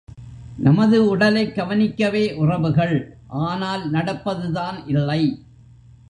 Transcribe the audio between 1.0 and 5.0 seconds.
உடலைக் கவனிக்கவே உறவுகள் ஆனால் நடப்பதுதான்